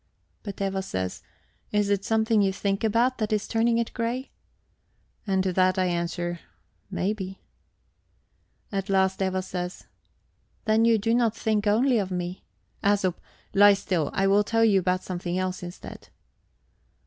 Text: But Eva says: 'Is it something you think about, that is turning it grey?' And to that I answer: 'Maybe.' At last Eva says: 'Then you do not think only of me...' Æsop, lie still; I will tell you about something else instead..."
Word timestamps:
But 0.41 0.59
Eva 0.59 0.81
says: 0.81 1.21
'Is 1.71 1.91
it 1.91 2.03
something 2.03 2.41
you 2.41 2.51
think 2.51 2.83
about, 2.83 3.19
that 3.19 3.31
is 3.31 3.47
turning 3.47 3.77
it 3.77 3.93
grey?' 3.93 4.31
And 5.27 5.43
to 5.43 5.53
that 5.53 5.77
I 5.77 5.85
answer: 5.85 6.39
'Maybe.' 6.89 7.43
At 8.71 8.89
last 8.89 9.21
Eva 9.21 9.43
says: 9.43 9.85
'Then 10.65 10.85
you 10.85 10.97
do 10.97 11.13
not 11.13 11.35
think 11.37 11.67
only 11.67 11.99
of 11.99 12.09
me...' 12.09 12.43
Æsop, 12.83 13.17
lie 13.53 13.75
still; 13.75 14.09
I 14.11 14.25
will 14.25 14.43
tell 14.43 14.65
you 14.65 14.79
about 14.79 15.03
something 15.03 15.37
else 15.37 15.61
instead..." 15.61 16.09